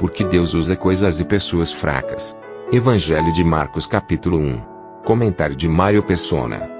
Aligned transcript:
Porque 0.00 0.24
Deus 0.24 0.54
usa 0.54 0.74
coisas 0.74 1.20
e 1.20 1.26
pessoas 1.26 1.74
fracas. 1.74 2.40
Evangelho 2.72 3.30
de 3.34 3.44
Marcos 3.44 3.86
capítulo 3.86 4.38
1. 4.38 5.02
Comentário 5.04 5.54
de 5.54 5.68
Mário 5.68 6.02
Persona. 6.02 6.70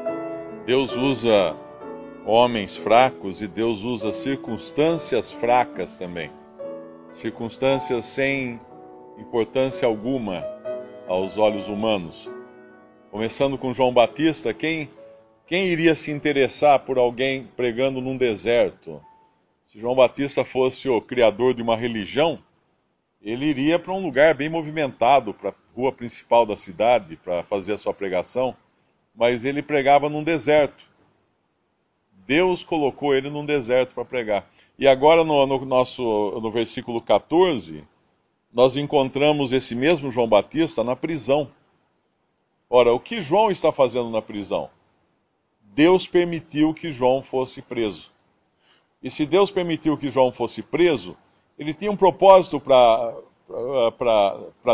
Deus 0.64 0.96
usa 0.96 1.54
homens 2.24 2.78
fracos 2.78 3.42
e 3.42 3.46
Deus 3.46 3.82
usa 3.82 4.10
circunstâncias 4.10 5.30
fracas 5.30 5.96
também. 5.96 6.30
Circunstâncias 7.10 8.06
sem 8.06 8.58
importância 9.18 9.86
alguma 9.86 10.42
aos 11.06 11.36
olhos 11.36 11.68
humanos. 11.68 12.26
Começando 13.10 13.58
com 13.58 13.70
João 13.70 13.92
Batista, 13.92 14.54
quem, 14.54 14.88
quem 15.44 15.66
iria 15.66 15.94
se 15.94 16.10
interessar 16.10 16.78
por 16.78 16.96
alguém 16.96 17.46
pregando 17.54 18.00
num 18.00 18.16
deserto? 18.16 18.98
Se 19.66 19.78
João 19.78 19.94
Batista 19.94 20.42
fosse 20.42 20.88
o 20.88 21.02
criador 21.02 21.52
de 21.52 21.60
uma 21.60 21.76
religião, 21.76 22.38
ele 23.22 23.46
iria 23.46 23.78
para 23.78 23.92
um 23.92 24.02
lugar 24.02 24.34
bem 24.34 24.48
movimentado, 24.48 25.34
para 25.34 25.50
a 25.50 25.54
rua 25.74 25.92
principal 25.92 26.46
da 26.46 26.56
cidade, 26.56 27.16
para 27.16 27.42
fazer 27.44 27.74
a 27.74 27.78
sua 27.78 27.92
pregação, 27.92 28.56
mas 29.14 29.44
ele 29.44 29.62
pregava 29.62 30.08
num 30.08 30.22
deserto. 30.22 30.88
Deus 32.26 32.62
colocou 32.62 33.14
ele 33.14 33.28
num 33.28 33.44
deserto 33.44 33.94
para 33.94 34.04
pregar. 34.04 34.48
E 34.78 34.86
agora 34.86 35.24
no, 35.24 35.46
no, 35.46 35.64
nosso 35.66 36.02
no 36.40 36.50
versículo 36.50 37.02
14, 37.02 37.84
nós 38.52 38.76
encontramos 38.76 39.52
esse 39.52 39.74
mesmo 39.74 40.10
João 40.10 40.28
Batista 40.28 40.82
na 40.82 40.96
prisão. 40.96 41.50
Ora, 42.68 42.92
o 42.92 43.00
que 43.00 43.20
João 43.20 43.50
está 43.50 43.70
fazendo 43.70 44.10
na 44.10 44.22
prisão? 44.22 44.70
Deus 45.60 46.06
permitiu 46.06 46.72
que 46.72 46.90
João 46.90 47.22
fosse 47.22 47.60
preso. 47.60 48.10
E 49.02 49.10
se 49.10 49.26
Deus 49.26 49.50
permitiu 49.50 49.96
que 49.96 50.10
João 50.10 50.32
fosse 50.32 50.62
preso, 50.62 51.16
ele 51.60 51.74
tinha 51.74 51.92
um 51.92 51.96
propósito 51.96 52.58
para 52.58 53.14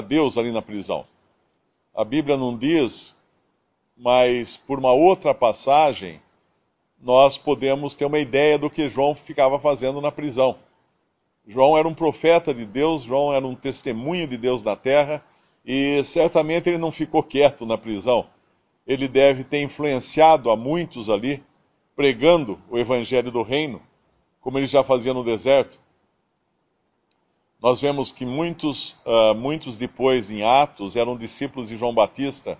Deus 0.06 0.38
ali 0.38 0.52
na 0.52 0.62
prisão. 0.62 1.04
A 1.92 2.04
Bíblia 2.04 2.36
não 2.36 2.56
diz, 2.56 3.12
mas 3.96 4.56
por 4.56 4.78
uma 4.78 4.92
outra 4.92 5.34
passagem, 5.34 6.22
nós 7.02 7.36
podemos 7.36 7.96
ter 7.96 8.04
uma 8.04 8.20
ideia 8.20 8.56
do 8.56 8.70
que 8.70 8.88
João 8.88 9.16
ficava 9.16 9.58
fazendo 9.58 10.00
na 10.00 10.12
prisão. 10.12 10.58
João 11.44 11.76
era 11.76 11.88
um 11.88 11.94
profeta 11.94 12.54
de 12.54 12.64
Deus, 12.64 13.02
João 13.02 13.32
era 13.32 13.44
um 13.44 13.56
testemunho 13.56 14.28
de 14.28 14.36
Deus 14.36 14.62
na 14.62 14.76
terra, 14.76 15.24
e 15.64 16.04
certamente 16.04 16.68
ele 16.68 16.78
não 16.78 16.92
ficou 16.92 17.20
quieto 17.20 17.66
na 17.66 17.76
prisão. 17.76 18.26
Ele 18.86 19.08
deve 19.08 19.42
ter 19.42 19.60
influenciado 19.60 20.52
a 20.52 20.56
muitos 20.56 21.10
ali, 21.10 21.42
pregando 21.96 22.60
o 22.70 22.78
evangelho 22.78 23.32
do 23.32 23.42
reino, 23.42 23.82
como 24.40 24.56
ele 24.56 24.66
já 24.66 24.84
fazia 24.84 25.12
no 25.12 25.24
deserto. 25.24 25.84
Nós 27.62 27.80
vemos 27.80 28.12
que 28.12 28.26
muitos, 28.26 28.90
uh, 29.04 29.34
muitos 29.34 29.76
depois 29.76 30.30
em 30.30 30.42
Atos 30.42 30.94
eram 30.94 31.16
discípulos 31.16 31.68
de 31.68 31.76
João 31.76 31.94
Batista. 31.94 32.58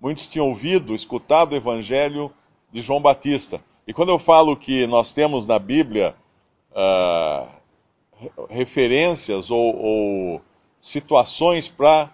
Muitos 0.00 0.26
tinham 0.26 0.48
ouvido, 0.48 0.94
escutado 0.94 1.52
o 1.52 1.56
evangelho 1.56 2.32
de 2.72 2.82
João 2.82 3.00
Batista. 3.00 3.62
E 3.86 3.92
quando 3.92 4.08
eu 4.08 4.18
falo 4.18 4.56
que 4.56 4.86
nós 4.86 5.12
temos 5.12 5.46
na 5.46 5.58
Bíblia 5.58 6.16
uh, 6.72 7.46
referências 8.50 9.50
ou, 9.50 9.76
ou 9.76 10.42
situações 10.80 11.68
para 11.68 12.10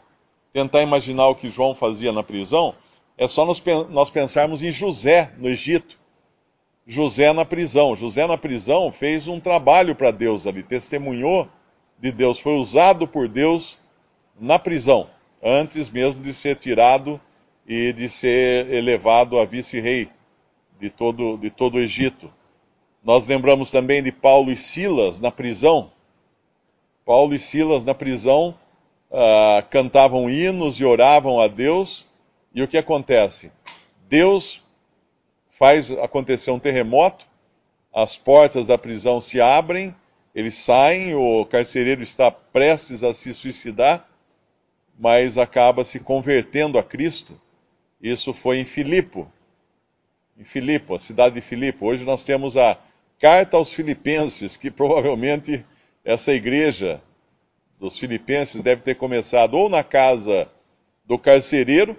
tentar 0.53 0.83
imaginar 0.83 1.29
o 1.29 1.35
que 1.35 1.49
João 1.49 1.75
fazia 1.75 2.13
na 2.13 2.23
prisão, 2.23 2.75
é 3.17 3.27
só 3.27 3.47
nós, 3.47 3.63
nós 3.89 4.11
pensarmos 4.11 4.63
em 4.63 4.71
José 4.71 5.33
no 5.39 5.49
Egito. 5.49 5.99
José 6.87 7.33
na 7.33 7.45
prisão. 7.45 7.97
José 7.97 8.27
na 8.27 8.37
prisão 8.37 8.93
fez 8.93 9.27
um 9.27 9.41
trabalho 9.41 9.95
para 9.95 10.11
Deus 10.11 10.47
ali, 10.47 10.63
testemunhou 10.63 11.49
de 12.01 12.11
Deus, 12.11 12.39
foi 12.39 12.55
usado 12.55 13.07
por 13.07 13.29
Deus 13.29 13.79
na 14.39 14.59
prisão, 14.59 15.09
antes 15.43 15.89
mesmo 15.89 16.23
de 16.23 16.33
ser 16.33 16.57
tirado 16.57 17.21
e 17.67 17.93
de 17.93 18.09
ser 18.09 18.73
elevado 18.73 19.39
a 19.39 19.45
vice-rei 19.45 20.09
de 20.81 20.89
todo, 20.89 21.37
de 21.37 21.51
todo 21.51 21.75
o 21.75 21.81
Egito. 21.81 22.33
Nós 23.05 23.27
lembramos 23.27 23.71
também 23.71 24.03
de 24.03 24.11
Paulo 24.11 24.51
e 24.51 24.57
Silas 24.57 25.21
na 25.21 25.31
prisão. 25.31 25.91
Paulo 27.05 27.35
e 27.35 27.39
Silas 27.39 27.85
na 27.85 27.95
prisão 27.95 28.55
uh, 29.11 29.67
cantavam 29.69 30.29
hinos 30.29 30.81
e 30.81 30.85
oravam 30.85 31.41
a 31.41 31.49
Deus. 31.49 32.07
E 32.55 32.63
o 32.63 32.69
que 32.69 32.79
acontece? 32.79 33.53
Deus 34.09 34.63
faz 35.51 35.91
acontecer 35.91 36.51
um 36.51 36.59
terremoto, 36.59 37.27
as 37.93 38.17
portas 38.17 38.67
da 38.67 38.79
prisão 38.79 39.21
se 39.21 39.41
abrem, 39.41 39.95
eles 40.35 40.55
saem, 40.55 41.15
o 41.15 41.45
carcereiro 41.45 42.03
está 42.03 42.31
prestes 42.31 43.03
a 43.03 43.13
se 43.13 43.35
suicidar, 43.35 44.09
mas 44.99 45.37
acaba 45.37 45.85
se 45.85 45.99
convertendo 45.99 46.79
a 46.79 46.83
Cristo. 46.83 47.41
Isso 48.01 48.33
foi 48.33 48.59
em 48.59 48.65
Filipo, 48.65 49.31
em 50.39 50.45
Filipo, 50.45 50.95
a 50.95 50.99
cidade 50.99 51.35
de 51.35 51.41
Filipo. 51.41 51.87
Hoje 51.87 52.05
nós 52.05 52.25
temos 52.25 52.57
a 52.57 52.79
carta 53.19 53.57
aos 53.57 53.73
Filipenses, 53.73 54.57
que 54.57 54.71
provavelmente 54.71 55.65
essa 56.05 56.33
igreja 56.33 57.03
dos 57.79 57.99
Filipenses 57.99 58.63
deve 58.63 58.83
ter 58.83 58.95
começado 58.95 59.55
ou 59.55 59.69
na 59.69 59.83
casa 59.83 60.49
do 61.05 61.19
carcereiro 61.19 61.97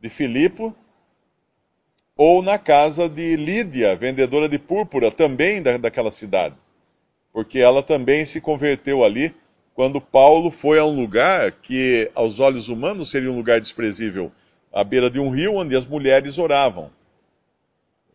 de 0.00 0.08
Filipo, 0.08 0.74
ou 2.16 2.42
na 2.42 2.58
casa 2.58 3.08
de 3.08 3.36
Lídia, 3.36 3.94
vendedora 3.94 4.48
de 4.48 4.58
púrpura, 4.58 5.10
também 5.12 5.62
da, 5.62 5.76
daquela 5.76 6.10
cidade. 6.10 6.56
Porque 7.36 7.58
ela 7.58 7.82
também 7.82 8.24
se 8.24 8.40
converteu 8.40 9.04
ali 9.04 9.34
quando 9.74 10.00
Paulo 10.00 10.50
foi 10.50 10.78
a 10.78 10.86
um 10.86 10.98
lugar 10.98 11.52
que, 11.52 12.10
aos 12.14 12.40
olhos 12.40 12.70
humanos, 12.70 13.10
seria 13.10 13.30
um 13.30 13.36
lugar 13.36 13.60
desprezível 13.60 14.32
à 14.72 14.82
beira 14.82 15.10
de 15.10 15.20
um 15.20 15.28
rio 15.28 15.56
onde 15.56 15.76
as 15.76 15.84
mulheres 15.84 16.38
oravam. 16.38 16.90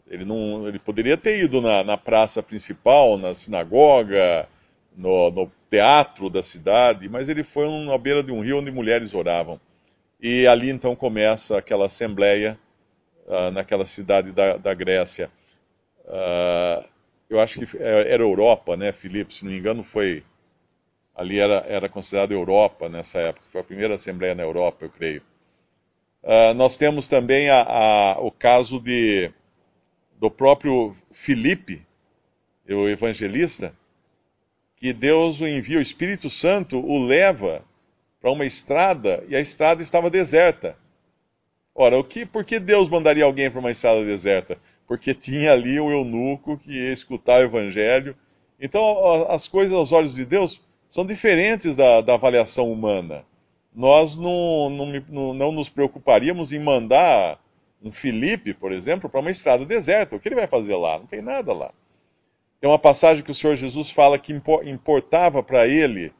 Ele, 0.09 0.25
não, 0.25 0.67
ele 0.67 0.79
poderia 0.79 1.15
ter 1.15 1.37
ido 1.37 1.61
na, 1.61 1.83
na 1.83 1.97
praça 1.97 2.41
principal, 2.41 3.15
na 3.15 3.35
sinagoga, 3.35 4.49
no, 4.97 5.29
no, 5.29 5.51
teatro 5.69 6.27
da 6.27 6.41
cidade, 6.41 7.07
mas 7.07 7.29
ele 7.29 7.43
foi 7.43 7.67
à 7.93 7.97
beira 7.99 8.23
de 8.23 8.31
um 8.31 8.41
rio 8.41 8.57
onde 8.57 8.71
mulheres 8.71 9.13
oravam. 9.13 9.61
E 10.19 10.47
ali 10.47 10.71
então 10.71 10.95
começa 10.95 11.59
aquela 11.59 11.85
assembleia 11.85 12.57
uh, 13.27 13.51
naquela 13.51 13.85
cidade 13.85 14.31
da, 14.31 14.57
da 14.57 14.73
Grécia. 14.73 15.29
Uh, 16.07 17.00
eu 17.31 17.39
acho 17.39 17.65
que 17.65 17.77
era 17.81 18.21
Europa, 18.21 18.75
né, 18.75 18.91
Filipe? 18.91 19.33
Se 19.33 19.45
não 19.45 19.51
me 19.51 19.57
engano, 19.57 19.83
foi. 19.83 20.23
Ali 21.15 21.39
era, 21.39 21.65
era 21.67 21.87
considerado 21.87 22.31
Europa 22.31 22.89
nessa 22.89 23.19
época. 23.19 23.45
Foi 23.51 23.61
a 23.61 23.63
primeira 23.63 23.95
assembleia 23.95 24.35
na 24.35 24.43
Europa, 24.43 24.85
eu 24.85 24.89
creio. 24.89 25.21
Uh, 26.23 26.53
nós 26.55 26.77
temos 26.77 27.07
também 27.07 27.49
a, 27.49 27.61
a, 27.61 28.19
o 28.19 28.31
caso 28.31 28.79
de 28.79 29.31
do 30.19 30.29
próprio 30.29 30.95
Filipe, 31.11 31.81
o 32.69 32.87
evangelista, 32.87 33.73
que 34.75 34.93
Deus 34.93 35.39
o 35.41 35.47
envia, 35.47 35.79
o 35.79 35.81
Espírito 35.81 36.29
Santo 36.29 36.79
o 36.79 37.03
leva 37.03 37.63
para 38.21 38.29
uma 38.31 38.45
estrada 38.45 39.23
e 39.27 39.35
a 39.35 39.39
estrada 39.39 39.81
estava 39.81 40.09
deserta. 40.11 40.77
Ora, 41.73 41.97
o 41.97 42.03
que, 42.03 42.25
por 42.25 42.43
que 42.43 42.59
Deus 42.59 42.87
mandaria 42.89 43.23
alguém 43.23 43.49
para 43.49 43.59
uma 43.59 43.71
estrada 43.71 44.05
deserta? 44.05 44.59
Porque 44.91 45.13
tinha 45.13 45.53
ali 45.53 45.79
o 45.79 45.89
eunuco 45.89 46.57
que 46.57 46.69
ia 46.69 46.91
escutar 46.91 47.39
o 47.39 47.45
evangelho. 47.45 48.13
Então, 48.59 49.25
as 49.29 49.47
coisas 49.47 49.73
aos 49.73 49.93
olhos 49.93 50.15
de 50.15 50.25
Deus 50.25 50.61
são 50.89 51.05
diferentes 51.05 51.77
da, 51.77 52.01
da 52.01 52.15
avaliação 52.15 52.69
humana. 52.69 53.23
Nós 53.73 54.17
não, 54.17 54.69
não, 54.69 55.33
não 55.33 55.51
nos 55.53 55.69
preocuparíamos 55.69 56.51
em 56.51 56.59
mandar 56.59 57.39
um 57.81 57.89
Filipe, 57.89 58.53
por 58.53 58.73
exemplo, 58.73 59.09
para 59.09 59.21
uma 59.21 59.31
estrada 59.31 59.65
deserta. 59.65 60.17
O 60.17 60.19
que 60.19 60.27
ele 60.27 60.35
vai 60.35 60.45
fazer 60.45 60.75
lá? 60.75 60.99
Não 60.99 61.05
tem 61.05 61.21
nada 61.21 61.53
lá. 61.53 61.71
Tem 62.59 62.69
uma 62.69 62.77
passagem 62.77 63.23
que 63.23 63.31
o 63.31 63.35
Senhor 63.35 63.55
Jesus 63.55 63.89
fala 63.89 64.19
que 64.19 64.33
importava 64.65 65.41
para 65.41 65.65
ele 65.69 66.11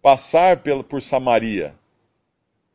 passar 0.00 0.62
por 0.88 1.02
Samaria. 1.02 1.74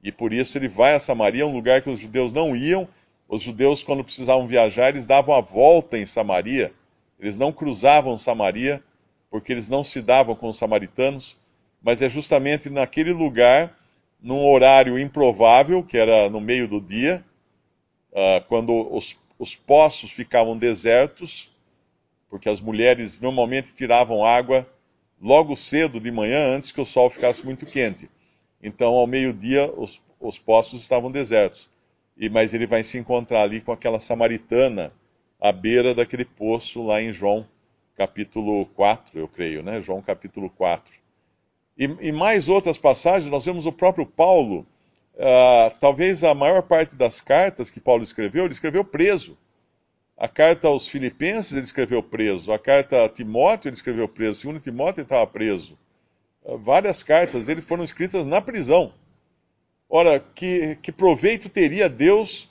E 0.04 0.12
por 0.12 0.32
isso 0.32 0.60
ele 0.60 0.68
vai 0.68 0.94
a 0.94 1.00
Samaria, 1.00 1.48
um 1.48 1.54
lugar 1.54 1.82
que 1.82 1.90
os 1.90 2.00
judeus 2.00 2.32
não 2.32 2.56
iam. 2.56 2.88
Os 3.30 3.44
judeus, 3.44 3.84
quando 3.84 4.04
precisavam 4.04 4.48
viajar, 4.48 4.90
eles 4.90 5.06
davam 5.06 5.36
a 5.36 5.40
volta 5.40 6.00
em 6.00 6.06
Samaria. 6.06 6.74
Eles 7.20 7.38
não 7.38 7.52
cruzavam 7.52 8.18
Samaria 8.18 8.84
porque 9.30 9.52
eles 9.52 9.70
não 9.70 9.84
se 9.84 10.02
davam 10.02 10.36
com 10.36 10.50
os 10.50 10.58
samaritanos, 10.58 11.38
mas 11.80 12.02
é 12.02 12.10
justamente 12.10 12.68
naquele 12.68 13.14
lugar, 13.14 13.78
num 14.20 14.44
horário 14.44 14.98
improvável, 14.98 15.84
que 15.84 15.96
era 15.96 16.28
no 16.28 16.42
meio 16.42 16.68
do 16.68 16.82
dia, 16.82 17.24
uh, 18.12 18.44
quando 18.48 18.74
os, 18.92 19.16
os 19.38 19.56
poços 19.56 20.10
ficavam 20.10 20.58
desertos, 20.58 21.52
porque 22.28 22.50
as 22.50 22.60
mulheres 22.60 23.22
normalmente 23.22 23.72
tiravam 23.76 24.26
água 24.26 24.68
logo 25.22 25.56
cedo 25.56 26.00
de 26.00 26.12
manhã, 26.12 26.56
antes 26.56 26.72
que 26.72 26.82
o 26.82 26.86
sol 26.86 27.12
ficasse 27.12 27.46
muito 27.46 27.68
quente. 27.68 28.10
Então, 28.62 28.96
ao 28.96 29.06
meio-dia, 29.06 29.72
os, 29.78 30.02
os 30.20 30.40
poços 30.40 30.82
estavam 30.82 31.12
desertos. 31.12 31.70
E, 32.20 32.30
mas 32.30 32.54
ele 32.54 32.68
vai 32.68 32.84
se 32.84 32.98
encontrar 32.98 33.44
ali 33.44 33.62
com 33.62 33.72
aquela 33.72 34.00
samaritana 34.00 34.92
à 35.40 35.52
beira 35.52 35.96
daquele 35.96 36.26
poço 36.26 36.84
lá 36.86 37.02
em 37.02 37.14
João 37.14 37.48
capítulo 38.00 38.66
4, 38.68 39.20
eu 39.20 39.28
creio, 39.28 39.62
né? 39.62 39.82
João 39.82 40.02
capítulo 40.02 40.50
4. 40.50 40.94
E, 41.78 41.84
e 42.00 42.12
mais 42.14 42.48
outras 42.48 42.78
passagens, 42.78 43.30
nós 43.30 43.44
vemos 43.44 43.66
o 43.66 43.74
próprio 43.74 44.06
Paulo, 44.06 44.66
uh, 45.16 45.76
talvez 45.82 46.24
a 46.24 46.34
maior 46.34 46.62
parte 46.62 46.96
das 46.96 47.20
cartas 47.20 47.70
que 47.70 47.82
Paulo 47.82 48.02
escreveu, 48.02 48.46
ele 48.46 48.54
escreveu 48.54 48.86
preso. 48.86 49.38
A 50.18 50.30
carta 50.30 50.70
aos 50.70 50.88
Filipenses 50.88 51.52
ele 51.52 51.64
escreveu 51.64 52.02
preso, 52.02 52.54
a 52.54 52.60
carta 52.60 53.04
a 53.04 53.10
Timóteo 53.10 53.68
ele 53.68 53.76
escreveu 53.76 54.08
preso, 54.08 54.40
segundo 54.40 54.62
Timóteo 54.62 55.02
ele 55.02 55.06
estava 55.06 55.28
preso. 55.28 55.78
Uh, 56.42 56.58
várias 56.58 57.04
cartas 57.04 57.48
dele 57.48 57.62
foram 57.62 57.84
escritas 57.84 58.26
na 58.26 58.40
prisão. 58.40 58.94
Ora, 59.90 60.20
que, 60.20 60.76
que 60.84 60.92
proveito 60.92 61.50
teria 61.50 61.90
Deus 61.90 62.48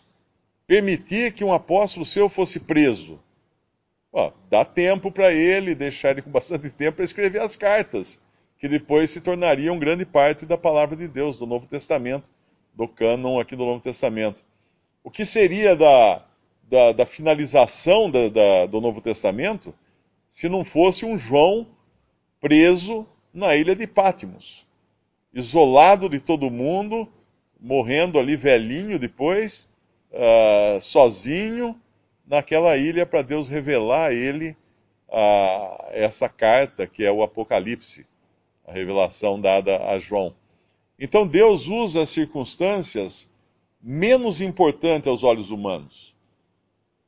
permitir 0.66 1.32
que 1.32 1.44
um 1.44 1.52
apóstolo 1.52 2.04
seu 2.04 2.28
fosse 2.28 2.58
preso? 2.58 3.20
Ó, 4.12 4.32
dá 4.50 4.64
tempo 4.64 5.12
para 5.12 5.32
ele, 5.32 5.74
deixar 5.74 6.10
ele 6.10 6.22
com 6.22 6.30
bastante 6.30 6.68
tempo 6.68 6.96
para 6.96 7.04
escrever 7.04 7.40
as 7.40 7.54
cartas, 7.54 8.20
que 8.58 8.68
depois 8.68 9.10
se 9.10 9.20
tornariam 9.20 9.78
grande 9.78 10.04
parte 10.04 10.44
da 10.44 10.58
palavra 10.58 10.96
de 10.96 11.06
Deus, 11.06 11.38
do 11.38 11.46
Novo 11.46 11.68
Testamento, 11.68 12.28
do 12.74 12.88
cânon 12.88 13.38
aqui 13.38 13.54
do 13.54 13.64
Novo 13.64 13.80
Testamento. 13.80 14.42
O 15.04 15.10
que 15.10 15.24
seria 15.24 15.76
da, 15.76 16.24
da, 16.64 16.90
da 16.90 17.06
finalização 17.06 18.10
da, 18.10 18.28
da, 18.28 18.66
do 18.66 18.80
Novo 18.80 19.00
Testamento 19.00 19.72
se 20.28 20.48
não 20.48 20.64
fosse 20.64 21.04
um 21.04 21.16
João 21.16 21.68
preso 22.40 23.06
na 23.32 23.54
ilha 23.54 23.76
de 23.76 23.86
Pátimos, 23.86 24.66
isolado 25.32 26.08
de 26.08 26.18
todo 26.18 26.50
mundo, 26.50 27.08
morrendo 27.58 28.18
ali 28.18 28.36
velhinho 28.36 28.98
depois, 28.98 29.68
uh, 30.12 30.80
sozinho 30.80 31.78
naquela 32.26 32.76
ilha 32.76 33.06
para 33.06 33.22
Deus 33.22 33.48
revelar 33.48 34.10
a 34.10 34.14
ele 34.14 34.56
uh, 35.08 35.86
essa 35.90 36.28
carta 36.28 36.86
que 36.86 37.04
é 37.04 37.10
o 37.10 37.22
Apocalipse, 37.22 38.06
a 38.66 38.72
revelação 38.72 39.40
dada 39.40 39.90
a 39.90 39.98
João. 39.98 40.34
Então 40.98 41.26
Deus 41.26 41.66
usa 41.66 42.02
as 42.02 42.10
circunstâncias 42.10 43.28
menos 43.80 44.40
importantes 44.40 45.08
aos 45.08 45.22
olhos 45.22 45.50
humanos. 45.50 46.14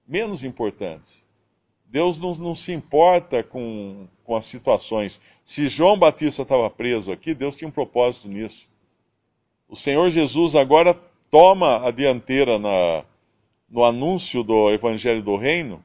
Menos 0.07 0.43
importantes. 0.43 1.25
Deus 1.87 2.21
não, 2.21 2.33
não 2.35 2.55
se 2.55 2.73
importa 2.73 3.43
com, 3.43 4.07
com 4.25 4.37
as 4.37 4.45
situações. 4.45 5.21
Se 5.45 5.69
João 5.69 5.99
Batista 5.99 6.43
estava 6.43 6.71
preso 6.71 7.11
aqui, 7.11 7.35
Deus 7.35 7.57
tinha 7.57 7.67
um 7.67 7.73
propósito 7.73 8.29
nisso. 8.29 8.70
O 9.71 9.77
Senhor 9.77 10.11
Jesus 10.11 10.57
agora 10.57 10.99
toma 11.31 11.87
a 11.87 11.93
dianteira 11.93 12.59
na, 12.59 13.05
no 13.71 13.85
anúncio 13.85 14.43
do 14.43 14.69
Evangelho 14.69 15.23
do 15.23 15.37
Reino 15.37 15.85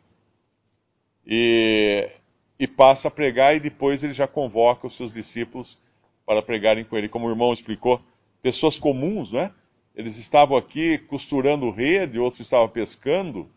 e, 1.24 2.10
e 2.58 2.66
passa 2.66 3.10
a 3.10 3.12
pregar, 3.12 3.56
e 3.56 3.60
depois 3.60 4.04
ele 4.04 4.12
já 4.12 4.28
convoca 4.28 4.88
os 4.88 4.96
seus 4.96 5.14
discípulos 5.14 5.78
para 6.26 6.42
pregarem 6.42 6.84
com 6.84 6.98
ele. 6.98 7.08
Como 7.08 7.28
o 7.28 7.30
irmão 7.30 7.54
explicou, 7.54 8.02
pessoas 8.42 8.76
comuns, 8.76 9.32
né? 9.32 9.52
Eles 9.96 10.18
estavam 10.18 10.58
aqui 10.58 10.98
costurando 10.98 11.70
rede, 11.70 12.18
outros 12.18 12.42
estavam 12.42 12.68
pescando, 12.68 13.48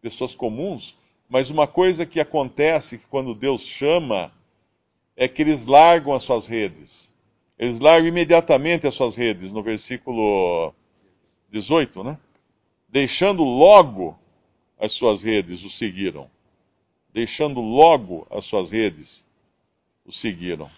pessoas 0.00 0.34
comuns. 0.34 0.96
Mas 1.28 1.50
uma 1.50 1.66
coisa 1.66 2.06
que 2.06 2.18
acontece 2.18 3.02
quando 3.10 3.34
Deus 3.34 3.60
chama 3.60 4.32
é 5.14 5.28
que 5.28 5.42
eles 5.42 5.66
largam 5.66 6.14
as 6.14 6.22
suas 6.22 6.46
redes. 6.46 7.12
Eles 7.58 7.78
largam 7.78 8.08
imediatamente 8.08 8.86
as 8.86 8.94
suas 8.94 9.14
redes, 9.14 9.52
no 9.52 9.62
versículo 9.62 10.74
18, 11.50 12.02
né? 12.02 12.18
Deixando 12.88 13.44
logo 13.44 14.18
as 14.78 14.92
suas 14.92 15.22
redes, 15.22 15.62
o 15.64 15.70
seguiram. 15.70 16.28
Deixando 17.12 17.60
logo 17.60 18.26
as 18.30 18.44
suas 18.44 18.70
redes, 18.70 19.24
o 20.04 20.12
seguiram. 20.12 20.68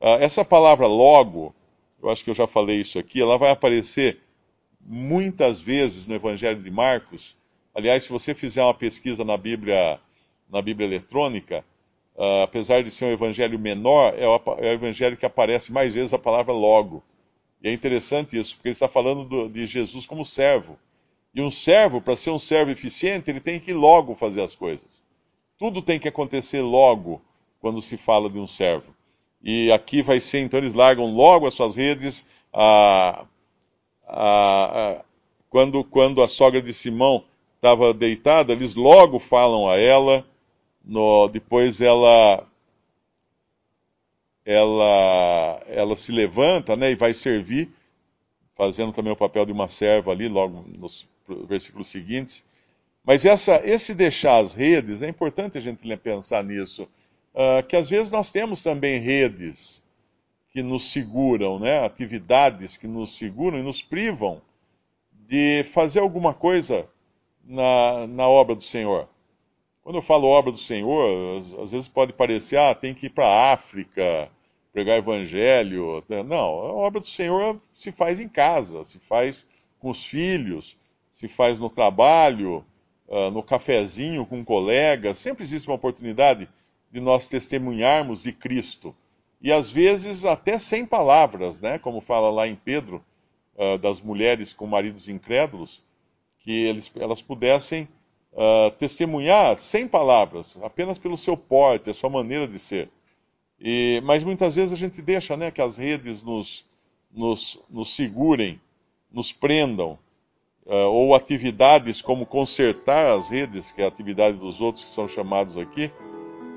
Ah, 0.00 0.18
essa 0.20 0.44
palavra 0.44 0.86
logo, 0.86 1.54
eu 2.02 2.10
acho 2.10 2.24
que 2.24 2.30
eu 2.30 2.34
já 2.34 2.46
falei 2.46 2.80
isso 2.80 2.98
aqui, 2.98 3.20
ela 3.20 3.36
vai 3.36 3.50
aparecer 3.50 4.20
muitas 4.80 5.60
vezes 5.60 6.06
no 6.06 6.14
Evangelho 6.14 6.62
de 6.62 6.70
Marcos. 6.70 7.36
Aliás, 7.74 8.04
se 8.04 8.10
você 8.10 8.34
fizer 8.34 8.62
uma 8.62 8.74
pesquisa 8.74 9.24
na 9.24 9.36
Bíblia, 9.36 10.00
na 10.50 10.62
Bíblia 10.62 10.86
eletrônica, 10.86 11.64
uh, 12.16 12.42
apesar 12.42 12.82
de 12.82 12.90
ser 12.90 13.06
um 13.06 13.12
evangelho 13.12 13.58
menor, 13.58 14.14
é 14.16 14.26
o, 14.26 14.36
é 14.58 14.70
o, 14.70 14.72
evangelho 14.72 15.16
que 15.16 15.26
aparece 15.26 15.72
mais 15.72 15.94
vezes 15.94 16.12
a 16.12 16.18
palavra 16.18 16.52
logo. 16.52 17.02
E 17.62 17.68
é 17.68 17.72
interessante 17.72 18.38
isso, 18.38 18.54
porque 18.54 18.68
ele 18.68 18.72
está 18.74 18.88
falando 18.88 19.24
do, 19.24 19.48
de 19.48 19.66
Jesus 19.66 20.06
como 20.06 20.24
servo. 20.24 20.78
E 21.34 21.42
um 21.42 21.50
servo, 21.50 22.00
para 22.00 22.16
ser 22.16 22.30
um 22.30 22.38
servo 22.38 22.70
eficiente, 22.70 23.30
ele 23.30 23.40
tem 23.40 23.58
que 23.58 23.72
logo 23.72 24.14
fazer 24.14 24.42
as 24.42 24.54
coisas. 24.54 25.02
Tudo 25.58 25.82
tem 25.82 25.98
que 25.98 26.08
acontecer 26.08 26.62
logo 26.62 27.20
quando 27.60 27.80
se 27.80 27.96
fala 27.96 28.28
de 28.30 28.38
um 28.38 28.46
servo. 28.46 28.94
E 29.42 29.70
aqui 29.72 30.02
vai 30.02 30.20
ser, 30.20 30.40
então, 30.40 30.58
eles 30.58 30.74
largam 30.74 31.06
logo 31.06 31.46
as 31.46 31.54
suas 31.54 31.74
redes. 31.74 32.26
A, 32.52 33.24
a, 34.06 34.98
a, 34.98 35.04
quando, 35.50 35.82
quando 35.82 36.22
a 36.22 36.28
sogra 36.28 36.62
de 36.62 36.72
Simão 36.72 37.24
estava 37.56 37.92
deitada, 37.92 38.52
eles 38.52 38.74
logo 38.74 39.18
falam 39.18 39.68
a 39.68 39.78
ela 39.78 40.24
no, 40.84 41.28
depois 41.28 41.80
ela 41.80 42.46
ela 44.44 45.62
ela 45.66 45.96
se 45.96 46.12
levanta 46.12 46.76
né, 46.76 46.90
e 46.90 46.94
vai 46.94 47.14
servir, 47.14 47.70
fazendo 48.54 48.92
também 48.92 49.12
o 49.12 49.16
papel 49.16 49.46
de 49.46 49.52
uma 49.52 49.68
serva 49.68 50.12
ali, 50.12 50.28
logo 50.28 50.64
nos 50.68 51.08
versículos 51.48 51.88
seguintes. 51.88 52.44
Mas 53.04 53.24
essa, 53.24 53.60
esse 53.64 53.94
deixar 53.94 54.38
as 54.38 54.54
redes, 54.54 55.02
é 55.02 55.08
importante 55.08 55.58
a 55.58 55.60
gente 55.60 55.96
pensar 55.96 56.42
nisso, 56.42 56.84
uh, 57.34 57.62
que 57.66 57.76
às 57.76 57.88
vezes 57.88 58.10
nós 58.10 58.30
temos 58.30 58.62
também 58.62 58.98
redes 58.98 59.82
que 60.50 60.62
nos 60.62 60.90
seguram, 60.90 61.58
né, 61.58 61.84
atividades 61.84 62.76
que 62.76 62.86
nos 62.86 63.16
seguram 63.16 63.58
e 63.58 63.62
nos 63.62 63.82
privam 63.82 64.40
de 65.26 65.64
fazer 65.64 66.00
alguma 66.00 66.32
coisa 66.32 66.88
na, 67.44 68.06
na 68.06 68.28
obra 68.28 68.54
do 68.54 68.62
Senhor. 68.62 69.08
Quando 69.84 69.96
eu 69.96 70.02
falo 70.02 70.26
obra 70.26 70.50
do 70.50 70.56
Senhor, 70.56 71.36
às, 71.36 71.54
às 71.58 71.72
vezes 71.72 71.88
pode 71.88 72.14
parecer, 72.14 72.56
ah, 72.56 72.74
tem 72.74 72.94
que 72.94 73.06
ir 73.06 73.10
para 73.10 73.26
a 73.26 73.52
África, 73.52 74.30
pregar 74.72 74.96
evangelho. 74.96 76.02
Não, 76.26 76.38
a 76.38 76.72
obra 76.72 77.00
do 77.00 77.06
Senhor 77.06 77.60
se 77.74 77.92
faz 77.92 78.18
em 78.18 78.26
casa, 78.28 78.82
se 78.82 78.98
faz 78.98 79.46
com 79.78 79.90
os 79.90 80.02
filhos, 80.02 80.78
se 81.12 81.28
faz 81.28 81.60
no 81.60 81.68
trabalho, 81.68 82.64
uh, 83.06 83.30
no 83.30 83.42
cafezinho 83.42 84.24
com 84.24 84.38
um 84.38 84.44
colega. 84.44 85.12
Sempre 85.12 85.44
existe 85.44 85.68
uma 85.68 85.76
oportunidade 85.76 86.48
de 86.90 86.98
nós 86.98 87.28
testemunharmos 87.28 88.22
de 88.22 88.32
Cristo. 88.32 88.96
E 89.40 89.52
às 89.52 89.68
vezes 89.68 90.24
até 90.24 90.56
sem 90.56 90.86
palavras, 90.86 91.60
né? 91.60 91.78
como 91.78 92.00
fala 92.00 92.30
lá 92.30 92.48
em 92.48 92.56
Pedro, 92.56 93.04
uh, 93.54 93.76
das 93.76 94.00
mulheres 94.00 94.54
com 94.54 94.66
maridos 94.66 95.10
incrédulos, 95.10 95.82
que 96.38 96.50
eles, 96.50 96.90
elas 96.96 97.20
pudessem 97.20 97.86
uh, 98.34 98.70
testemunhar 98.72 99.56
sem 99.56 99.86
palavras, 99.86 100.58
apenas 100.62 100.98
pelo 100.98 101.16
seu 101.16 101.36
porte, 101.36 101.90
a 101.90 101.94
sua 101.94 102.10
maneira 102.10 102.46
de 102.46 102.58
ser. 102.58 102.90
E, 103.60 104.02
mas 104.04 104.22
muitas 104.22 104.56
vezes 104.56 104.72
a 104.72 104.76
gente 104.76 105.00
deixa 105.00 105.36
né, 105.36 105.50
que 105.50 105.62
as 105.62 105.76
redes 105.76 106.22
nos, 106.22 106.66
nos, 107.12 107.58
nos 107.70 107.94
segurem, 107.94 108.60
nos 109.10 109.32
prendam, 109.32 109.98
uh, 110.66 110.88
ou 110.90 111.14
atividades 111.14 112.02
como 112.02 112.26
consertar 112.26 113.06
as 113.06 113.28
redes, 113.28 113.70
que 113.70 113.80
é 113.80 113.84
a 113.84 113.88
atividade 113.88 114.36
dos 114.36 114.60
outros 114.60 114.84
que 114.84 114.90
são 114.90 115.08
chamados 115.08 115.56
aqui, 115.56 115.90